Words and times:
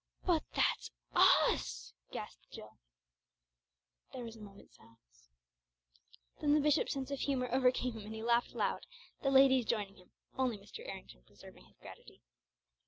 "But 0.25 0.41
that's 0.55 0.89
us!" 1.15 1.93
gasped 2.11 2.49
Jill. 2.49 2.79
There 4.11 4.23
was 4.23 4.35
a 4.35 4.41
moment's 4.41 4.77
silence. 4.77 5.29
Then 6.39 6.55
the 6.55 6.59
bishop's 6.59 6.93
sense 6.93 7.11
of 7.11 7.19
humour 7.19 7.47
overcame 7.51 7.93
him 7.93 8.05
and 8.07 8.15
he 8.15 8.23
laughed 8.23 8.55
loud, 8.55 8.87
the 9.21 9.29
ladies 9.29 9.65
joining 9.65 9.97
him, 9.97 10.09
only 10.35 10.57
Mr. 10.57 10.79
Errington 10.89 11.21
preserving 11.21 11.65
his 11.65 11.77
gravity. 11.77 12.23